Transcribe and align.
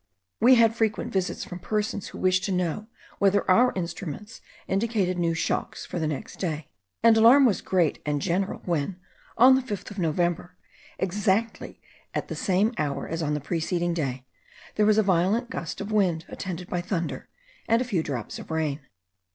We 0.39 0.55
had 0.55 0.75
frequent 0.75 1.13
visits 1.13 1.43
from 1.43 1.59
persons 1.59 2.07
who 2.07 2.17
wished 2.17 2.43
to 2.45 2.51
know 2.51 2.87
whether 3.19 3.47
our 3.47 3.71
instruments 3.75 4.41
indicated 4.67 5.19
new 5.19 5.35
shocks 5.35 5.85
for 5.85 5.99
the 5.99 6.07
next 6.07 6.39
day; 6.39 6.69
and 7.03 7.15
alarm 7.15 7.45
was 7.45 7.61
great 7.61 7.99
and 8.03 8.19
general 8.19 8.63
when, 8.65 8.99
on 9.37 9.53
the 9.53 9.61
5th 9.61 9.91
of 9.91 9.99
November, 9.99 10.55
exactly 10.97 11.79
at 12.15 12.29
the 12.29 12.35
same 12.35 12.73
hour 12.79 13.07
as 13.07 13.21
on 13.21 13.35
the 13.35 13.39
preceding 13.39 13.93
day, 13.93 14.25
there 14.73 14.87
was 14.87 14.97
a 14.97 15.03
violent 15.03 15.51
gust 15.51 15.79
of 15.79 15.91
wind, 15.91 16.25
attended 16.29 16.67
by 16.67 16.81
thunder, 16.81 17.29
and 17.67 17.79
a 17.79 17.85
few 17.85 18.01
drops 18.01 18.39
of 18.39 18.49
rain. 18.49 18.79